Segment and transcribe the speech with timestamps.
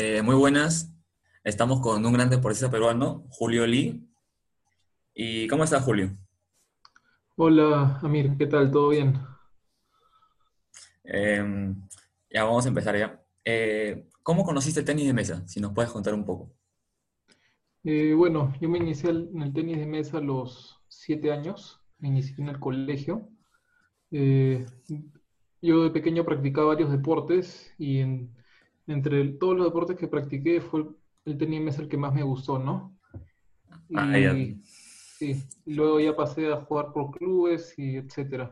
[0.00, 0.94] Eh, muy buenas.
[1.42, 4.08] Estamos con un gran deportista peruano, Julio Lee.
[5.12, 6.16] ¿Y cómo estás, Julio?
[7.36, 8.70] Hola, Amir, ¿qué tal?
[8.70, 9.18] ¿Todo bien?
[11.02, 11.74] Eh,
[12.30, 13.20] ya vamos a empezar ya.
[13.44, 15.42] Eh, ¿cómo conociste el tenis de mesa?
[15.48, 16.54] Si nos puedes contar un poco.
[17.82, 22.06] Eh, bueno, yo me inicié en el tenis de mesa a los siete años, me
[22.06, 23.30] inicié en el colegio.
[24.12, 28.38] Yo de pequeño practicaba varios deportes y en-
[28.88, 30.86] entre el- todos los deportes que practiqué fue
[31.24, 32.96] el, tenis de mesa el que más me gustó, ¿no?
[33.94, 34.32] Ah, ya.
[34.34, 38.50] Y sí, luego ya pasé a jugar por clubes y etcétera.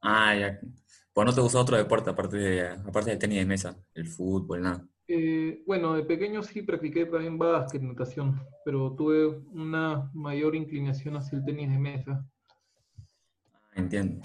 [0.00, 0.60] Ah, ya.
[1.12, 4.62] Pues no te gustó otro deporte aparte de, aparte del tenis de mesa, el fútbol,
[4.62, 4.86] nada.
[5.08, 11.38] Eh, bueno, de pequeño sí practiqué también básquet, natación, pero tuve una mayor inclinación hacia
[11.38, 12.24] el tenis de mesa.
[13.72, 14.20] Ah, Entiendo.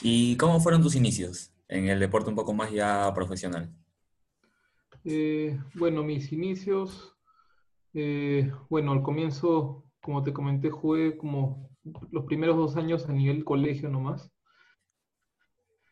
[0.00, 3.70] ¿Y cómo fueron tus inicios en el deporte un poco más ya profesional?
[5.04, 7.16] Eh, bueno, mis inicios,
[7.92, 11.70] eh, bueno, al comienzo, como te comenté, jugué como
[12.10, 14.30] los primeros dos años a nivel colegio nomás.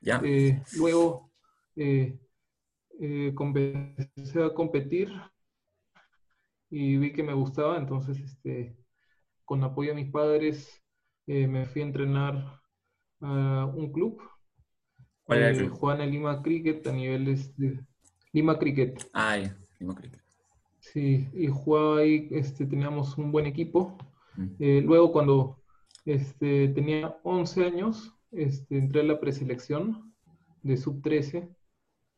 [0.01, 0.21] ¿Ya?
[0.25, 1.31] Eh, luego
[3.35, 5.11] comencé a competir
[6.71, 8.77] y vi que me gustaba, entonces este,
[9.45, 10.83] con apoyo de mis padres
[11.27, 12.61] me fui a entrenar
[13.21, 14.21] a un club,
[15.25, 15.79] ¿Cuál era el club?
[15.79, 17.85] Juana Lima Cricket a niveles de
[18.33, 19.09] Lima Cricket.
[19.13, 19.37] Ah.
[19.79, 20.21] Lima Cricket.
[20.81, 23.97] Sí, y jugaba ahí, este, teníamos un buen equipo.
[24.37, 24.47] Mm.
[24.59, 25.63] Eh, luego cuando
[26.05, 30.15] este, tenía 11 años, este, entré a la preselección
[30.63, 31.49] de sub-13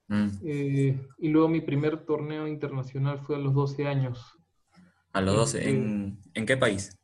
[0.09, 0.29] Mm.
[0.45, 4.37] eh, y luego mi primer torneo internacional fue a los 12 años
[5.13, 5.59] A los 12.
[5.59, 6.99] Este- ¿En, en qué país?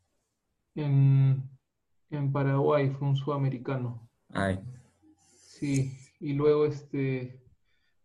[0.75, 1.49] en,
[2.11, 4.09] en Paraguay, fue un sudamericano.
[4.31, 4.59] Ay,
[5.41, 7.41] Sí, y luego, este,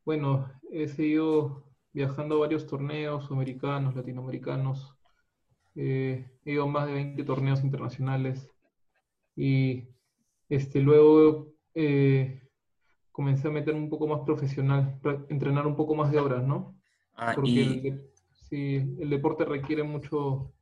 [0.06, 4.96] bueno, he seguido viajando a varios torneos sudamericanos, latinoamericanos.
[5.76, 8.50] Eh, he ido a más de 20 torneos internacionales.
[9.36, 9.88] Y
[10.50, 12.48] este, luego eh,
[13.12, 15.00] comencé a meterme un poco más profesional,
[15.30, 16.76] entrenar un poco más de horas, ¿no?
[17.16, 18.02] Ah, Porque el, y
[18.50, 20.54] sí, el deporte requiere mucho,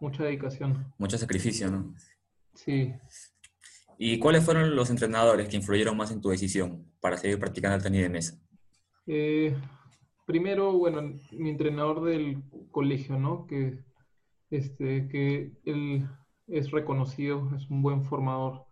[0.00, 0.92] mucha dedicación.
[0.98, 1.94] mucho sacrificio, ¿no?
[2.54, 2.92] Sí,
[4.00, 7.82] ¿Y cuáles fueron los entrenadores que influyeron más en tu decisión para seguir practicando el
[7.82, 8.38] tenis de mesa?
[9.10, 9.56] Eh,
[10.26, 13.46] primero, bueno, mi entrenador del colegio, ¿no?
[13.46, 13.82] Que,
[14.50, 16.06] este, que él
[16.46, 18.66] es reconocido, es un buen formador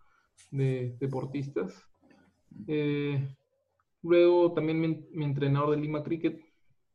[0.51, 1.83] de deportistas.
[2.67, 3.27] Eh,
[4.03, 4.79] luego también
[5.11, 6.39] mi, entrenador de Lima Cricket,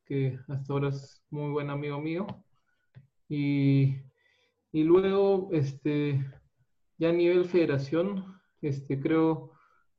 [0.05, 2.29] que hasta ahora es muy buen amigo mío.
[3.29, 3.97] Y,
[4.71, 6.25] y luego, este,
[6.97, 9.51] ya a nivel federación, este, creo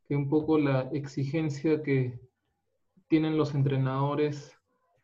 [0.07, 2.23] que un poco la exigencia que
[3.07, 4.51] tienen los entrenadores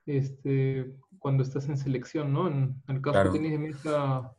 [0.05, 2.47] este, cuando estás en selección, ¿no?
[2.47, 3.31] En el caso Claro.
[3.31, 4.35] de tenis de mesa,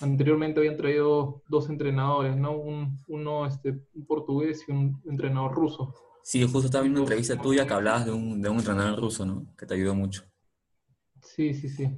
[0.00, 2.52] anteriormente habían traído dos entrenadores, ¿no?
[2.56, 5.94] Un, uno este, un portugués y un entrenador ruso.
[6.24, 9.26] Sí, justo estaba viendo una entrevista tuya que hablabas de un, de un entrenador ruso,
[9.26, 9.46] ¿no?
[9.56, 10.22] Que te ayudó mucho.
[11.20, 11.88] Sí, sí, sí.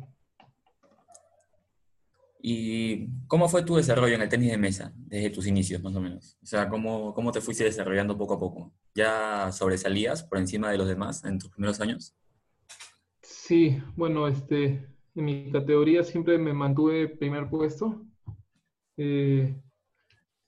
[2.46, 6.00] ¿Y cómo fue tu desarrollo en el tenis de mesa desde tus inicios, más o
[6.00, 6.36] menos?
[6.42, 8.72] O sea, ¿cómo, cómo te fuiste desarrollando poco a poco?
[8.94, 12.14] ¿Ya sobresalías por encima de los demás en tus primeros años?
[13.22, 18.04] Sí, bueno, este, en mi categoría siempre me mantuve primer puesto.
[18.96, 19.60] Eh,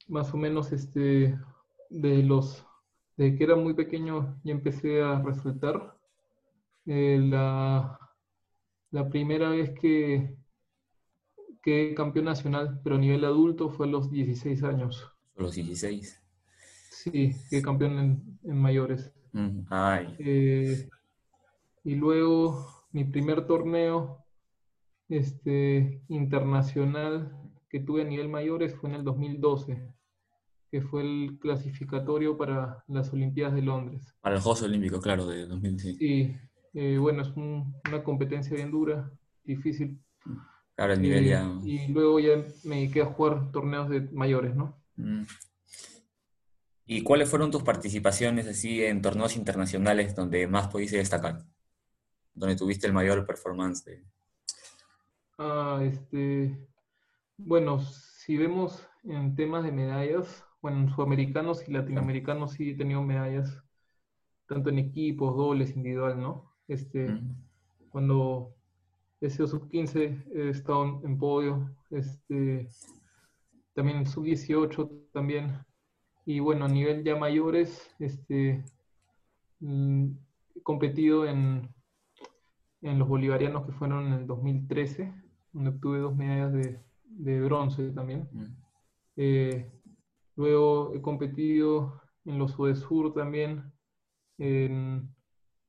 [0.06, 1.36] más o menos, este,
[1.90, 2.64] de los,
[3.16, 5.98] de que era muy pequeño ya empecé a resaltar.
[6.86, 7.98] Eh, la,
[8.92, 10.36] la primera vez que
[11.62, 15.12] quedé campeón nacional, pero a nivel adulto, fue a los 16 años.
[15.36, 16.22] A los 16.
[17.02, 19.12] Sí, quedé campeón en, en mayores.
[19.70, 20.88] Ay, Eh,
[21.84, 24.24] y luego mi primer torneo
[25.08, 27.32] este, internacional
[27.68, 29.92] que tuve a nivel mayores fue en el 2012,
[30.70, 34.14] que fue el clasificatorio para las Olimpiadas de Londres.
[34.20, 36.00] para los Juegos Olímpicos, claro, de 2006.
[36.00, 36.34] Y
[36.74, 39.10] eh, bueno, es un- una competencia bien dura,
[39.44, 40.00] difícil.
[40.74, 41.50] Claro, el nivel Eh, ya...
[41.64, 44.76] y luego ya me dediqué a jugar torneos de mayores, ¿no?
[44.96, 45.22] Mm.
[46.86, 51.44] ¿Y cuáles fueron tus participaciones así en torneos internacionales donde más pudiste destacar?
[52.32, 54.04] Donde tuviste el mayor performance de...
[55.38, 56.56] Ah, este,
[57.36, 63.02] bueno, si vemos en temas de medallas, bueno, en sudamericanos y latinoamericanos sí he tenido
[63.02, 63.62] medallas,
[64.46, 66.52] tanto en equipos, dobles, individual, ¿no?
[66.68, 67.34] Este, Mm.
[67.90, 68.54] cuando
[69.20, 72.68] he sido sub-15 he estado en, podio, este,
[73.74, 75.58] también en sub-18 también,
[76.26, 78.64] y bueno, a nivel ya mayores, este,
[79.60, 80.10] mm,
[80.56, 81.72] he competido en,
[82.82, 85.14] en los bolivarianos que fueron en el 2013,
[85.52, 88.28] donde obtuve dos medallas de, de bronce también.
[88.32, 88.44] Mm.
[89.16, 89.70] Eh,
[90.34, 93.72] luego he competido en los Sur también.
[94.38, 95.14] En,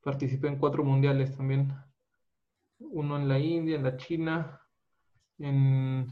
[0.02, 1.72] participé en cuatro mundiales también.
[2.80, 4.60] Uno en la India, en la China,
[5.38, 6.12] en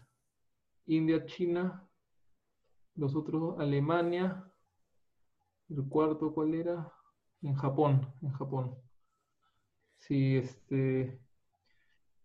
[0.86, 1.88] India, China,
[2.96, 4.52] los otros Alemania,
[5.70, 6.92] el cuarto, ¿cuál era?
[7.42, 8.76] En Japón, en Japón.
[10.00, 11.20] Sí, este,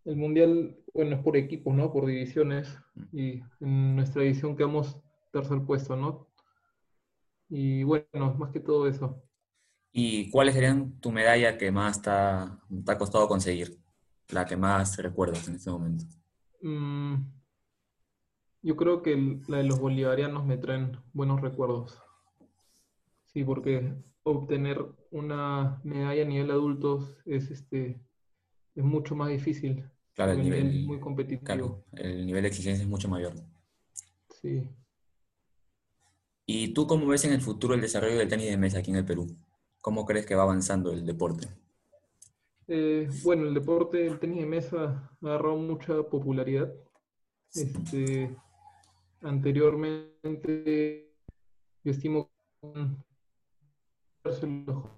[0.05, 1.91] el mundial, bueno, es por equipos, ¿no?
[1.91, 2.77] Por divisiones.
[3.11, 5.01] Y en nuestra división quedamos
[5.31, 6.27] tercer puesto, ¿no?
[7.49, 9.23] Y bueno, más que todo eso.
[9.91, 13.77] ¿Y cuáles serían tu medalla que más te ha, te ha costado conseguir?
[14.29, 16.05] La que más recuerdas en este momento.
[16.61, 17.15] Mm,
[18.61, 21.99] yo creo que el- la de los bolivarianos me traen buenos recuerdos.
[23.25, 23.93] Sí, porque
[24.23, 27.99] obtener una medalla a nivel adultos es este
[28.75, 29.89] es mucho más difícil.
[30.13, 31.43] Claro, el nivel, muy competitivo.
[31.45, 33.33] claro, el nivel de exigencia es mucho mayor.
[34.41, 34.69] Sí.
[36.45, 38.97] ¿Y tú cómo ves en el futuro el desarrollo del tenis de mesa aquí en
[38.97, 39.27] el Perú?
[39.79, 41.47] ¿Cómo crees que va avanzando el deporte?
[42.67, 46.71] Eh, bueno, el deporte, el tenis de mesa ha agarrado mucha popularidad.
[47.53, 48.35] Este,
[49.21, 51.13] anteriormente,
[51.83, 52.29] yo estimo
[52.61, 52.71] que
[54.23, 54.39] los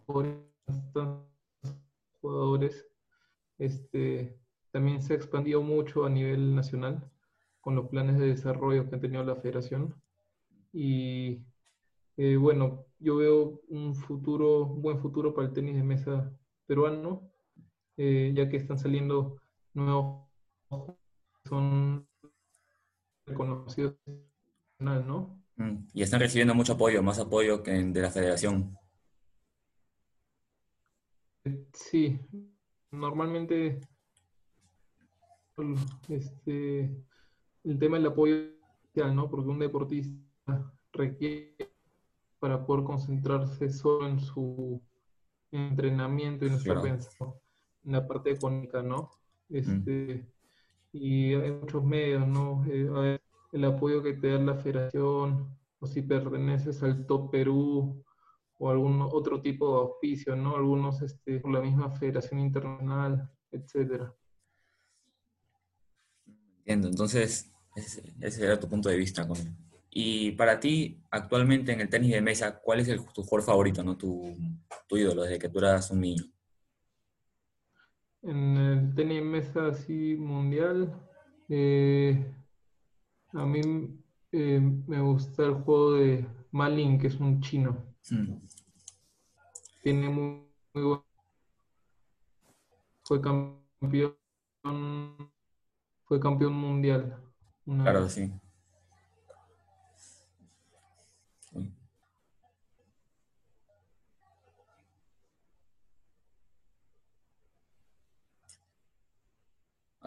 [0.06, 0.40] jugadores,
[2.22, 2.88] jugadores,
[3.58, 4.38] este,
[4.72, 7.10] también se ha expandido mucho a nivel nacional
[7.62, 9.96] con los planes de desarrollo que ha tenido la federación.
[10.74, 11.46] Y
[12.18, 16.32] eh, bueno, yo veo un futuro, un buen futuro para el tenis de mesa
[16.66, 17.32] peruano,
[17.98, 19.38] eh, ya que están saliendo
[19.74, 20.28] nuevos
[21.46, 22.08] son
[23.26, 23.96] reconocidos
[24.80, 25.44] nacional, ¿no?
[25.56, 28.78] Mm, Y están recibiendo mucho apoyo, más apoyo que de la federación.
[31.74, 32.20] Sí,
[32.92, 33.82] normalmente
[36.08, 36.82] este,
[37.64, 38.36] el tema del apoyo
[38.88, 39.30] social, ¿no?
[39.30, 41.56] Porque un deportista requiere
[42.40, 44.82] para poder concentrarse solo en su
[45.52, 47.42] entrenamiento y no estar Claro.
[47.84, 49.12] en la parte económica, ¿no?
[49.50, 50.33] Este,
[50.94, 52.64] y hay muchos medios, ¿no?
[52.68, 53.20] Eh,
[53.52, 58.04] el apoyo que te da la federación, o si perteneces al Top Perú,
[58.60, 60.56] o algún otro tipo de auspicio, ¿no?
[60.56, 64.14] Algunos este, por la misma Federación Internacional, etcétera.
[66.60, 69.28] Entiendo, entonces ese, era tu punto de vista.
[69.90, 73.84] Y para ti, actualmente en el tenis de mesa, ¿cuál es el, tu jugador favorito,
[73.84, 73.98] no?
[73.98, 74.36] Tu,
[74.88, 76.24] tu ídolo desde que tú eras un niño.
[78.24, 80.94] En el tenis mesa así mundial,
[81.50, 82.34] eh,
[83.34, 83.62] a mí
[84.32, 87.78] eh, me gusta el juego de Malin, que es un chino.
[88.10, 88.36] Mm,
[89.82, 91.02] Tiene muy, muy buen-
[93.06, 94.16] Fue campeón,
[96.06, 97.20] fue campeón mundial.
[97.66, 98.32] una Claro, sí.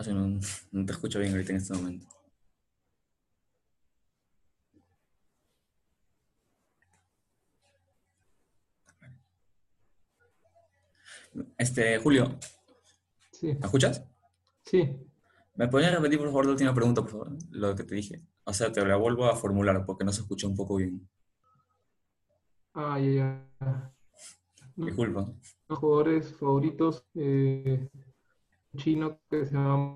[0.03, 0.41] Sí, no,
[0.73, 2.07] no te escucho bien ahorita en este momento.
[11.59, 12.39] Este, Julio,
[13.33, 14.03] Sí, ¿me escuchas?
[14.65, 14.97] sí.
[15.55, 17.31] ¿Me podrías repetir, por favor, la última pregunta, por favor?
[17.51, 18.23] Lo que te dije.
[18.45, 21.09] O sea, te la vuelvo a formular porque no se escuchó un poco bien.
[22.75, 23.95] Ah, ya, ya.
[24.77, 25.33] Disculpa.
[25.69, 27.89] Los jugadores favoritos, eh,
[28.77, 29.95] chino que se llama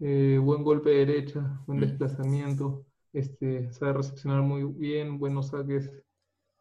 [0.00, 1.82] eh, buen golpe de derecha, buen Mm.
[1.82, 5.90] desplazamiento, este, sabe recepcionar muy bien, buenos saques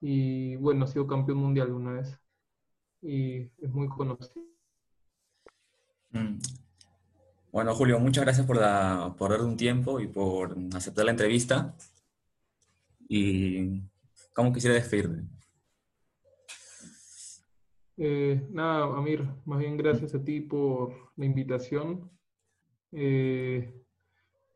[0.01, 2.20] y bueno, ha sido campeón mundial una vez
[3.01, 4.46] y es muy conocido.
[6.12, 6.39] Mm.
[7.51, 11.75] Bueno, Julio, muchas gracias por, la, por darle un tiempo y por aceptar la entrevista.
[13.08, 13.82] Y
[14.34, 15.24] cómo quisiera despedirme.
[18.01, 22.10] Eh, nada, Amir, más bien gracias a ti por la invitación.
[22.94, 23.74] Eh,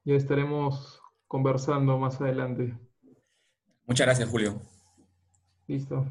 [0.05, 2.73] ya estaremos conversando más adelante.
[3.85, 4.62] Muchas gracias, Julio.
[5.67, 6.05] Listo.